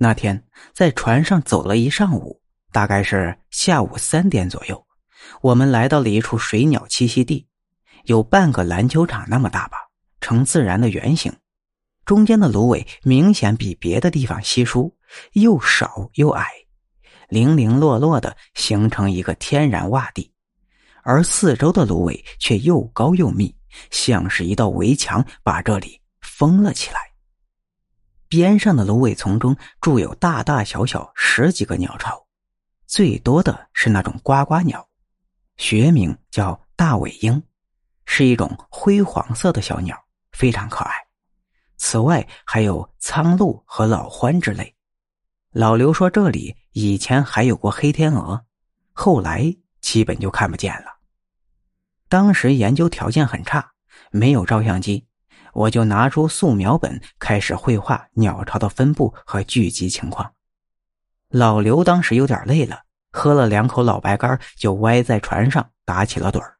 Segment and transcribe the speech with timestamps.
[0.00, 0.40] 那天
[0.72, 4.86] 在船上走了一上午，大概是下午三点左右，
[5.40, 7.44] 我们来到了一处水鸟栖息地，
[8.04, 9.76] 有半个篮球场那么大吧，
[10.20, 11.32] 呈自然的圆形，
[12.04, 14.96] 中间的芦苇明显比别的地方稀疏，
[15.32, 16.46] 又少又矮，
[17.28, 20.32] 零零落落的形成一个天然洼地，
[21.02, 23.52] 而四周的芦苇却又高又密，
[23.90, 27.00] 像是一道围墙，把这里封了起来。
[28.28, 32.26] 边上的芦苇丛中住有大大小小十几个鸟巢，
[32.86, 34.86] 最多的是那种呱呱鸟，
[35.56, 37.42] 学名叫大尾鹰，
[38.04, 39.98] 是一种灰黄色的小鸟，
[40.32, 40.94] 非常可爱。
[41.78, 44.74] 此外还有苍鹭和老獾之类。
[45.50, 48.44] 老刘说这里以前还有过黑天鹅，
[48.92, 50.98] 后来基本就看不见了。
[52.10, 53.72] 当时研究条件很差，
[54.10, 55.07] 没有照相机。
[55.52, 60.32] 我就拿出素描本，开始绘画鸟巢的分布和聚集情况。
[61.28, 66.56] 老刘当时有点累了，喝了两口老白干，就歪在船上打起了盹儿，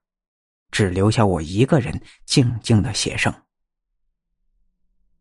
[0.71, 3.33] 只留下我一个人静静的写生。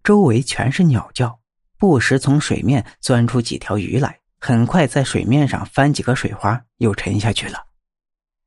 [0.04, 1.40] 周围全是鸟叫，
[1.78, 7.66] 不时从水面钻出几条鱼来，很快在水面上翻几个水花，又沉下去了。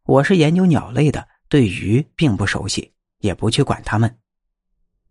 [0.04, 4.18] 我是研究鸟类的，对鱼并不熟悉，也不去管它们。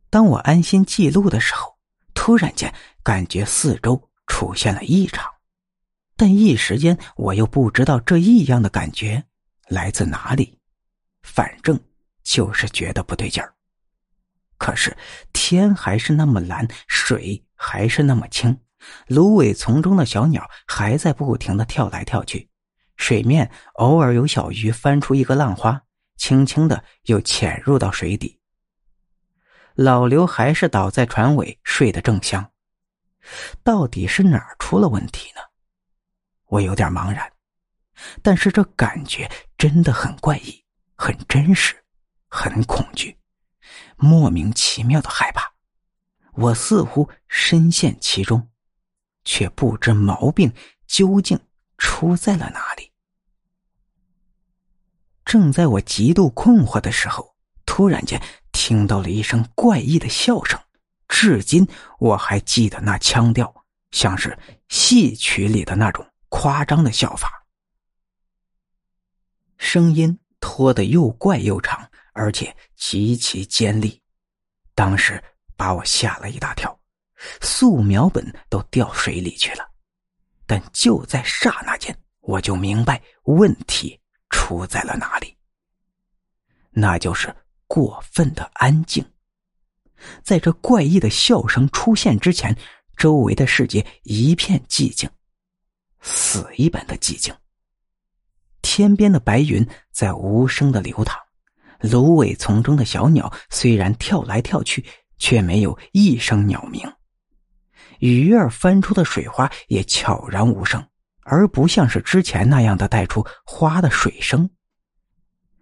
[0.10, 1.78] 当我安心记录的时候，
[2.14, 5.24] 突然间感觉四周出现了异常，
[6.16, 9.24] 但一时间我又不知道这异样的感觉
[9.68, 10.58] 来自哪里，
[11.22, 11.80] 反正
[12.24, 13.54] 就是觉得不对劲儿。
[14.58, 14.96] 可是
[15.32, 18.58] 天还是那么蓝，水还是那么清，
[19.08, 22.50] 芦苇丛中的小鸟还在不停的跳来跳去，
[22.98, 25.82] 水面偶尔有小鱼翻出一个浪花，
[26.18, 28.39] 轻轻的又潜入到水底。
[29.82, 32.52] 老刘还是倒在船尾睡得正香，
[33.64, 35.42] 到底是哪儿出了问题呢？
[36.48, 37.32] 我有点茫然，
[38.22, 40.66] 但是这感觉真的很怪异，
[40.98, 41.82] 很真实，
[42.28, 43.18] 很恐惧，
[43.96, 45.50] 莫名其妙的害怕。
[46.34, 48.50] 我似乎深陷其中，
[49.24, 50.54] 却不知毛病
[50.88, 51.40] 究竟
[51.78, 52.92] 出在了哪里。
[55.24, 57.38] 正在我极度困惑的时候，
[57.80, 58.22] 突然间。
[58.52, 60.60] 听到了一声怪异的笑声，
[61.08, 61.66] 至今
[61.98, 67.46] 我还记得那腔调，像是戏曲里的那种夸张的笑法。
[69.58, 74.02] 声音拖得又怪又长，而且极其尖利，
[74.76, 75.24] 当时
[75.56, 76.78] 把我吓了一大跳，
[77.40, 79.66] 素描本都掉水里去了。
[80.46, 83.98] 但就在刹那间，我就明白问题
[84.30, 85.34] 出在了哪里，
[86.72, 87.34] 那就是。
[87.70, 89.06] 过分的安静，
[90.24, 92.58] 在这怪异的笑声出现之前，
[92.98, 95.08] 周围的世界一片寂静，
[96.02, 97.32] 死一般的寂静。
[98.64, 101.16] 天边的白云在无声的流淌，
[101.80, 104.84] 芦苇丛中的小鸟虽然跳来跳去，
[105.20, 106.82] 却没有一声鸟鸣。
[108.00, 110.84] 鱼儿翻出的水花也悄然无声，
[111.22, 114.50] 而不像是之前那样的带出花的水声。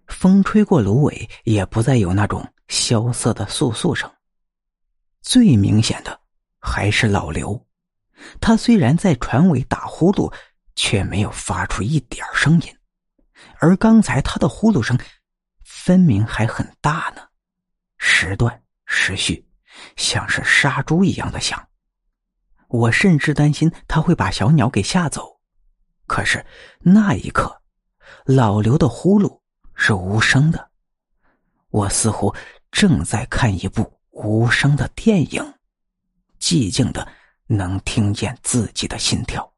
[0.08, 4.10] 风吹过芦苇，也不再有那种萧瑟的簌簌声。
[5.22, 6.20] 最明显的
[6.58, 7.66] 还是老刘，
[8.40, 10.32] 他虽然在船尾打呼噜，
[10.74, 12.76] 却没有发出一点声音，
[13.58, 14.98] 而刚才他的呼噜声
[15.62, 17.22] 分明还很大呢，
[17.98, 19.46] 时断时续，
[19.96, 21.62] 像是杀猪一样的响。
[22.68, 25.40] 我甚至担心他会把小鸟给吓走，
[26.06, 26.44] 可是
[26.80, 27.62] 那一刻，
[28.24, 29.37] 老刘的呼噜。
[29.80, 30.70] 是无声的，
[31.70, 32.34] 我似乎
[32.72, 35.54] 正在看一部无声的电影，
[36.40, 37.08] 寂静的
[37.46, 39.50] 能听见自己的心跳。